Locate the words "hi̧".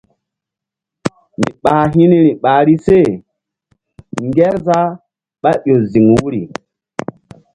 1.93-2.05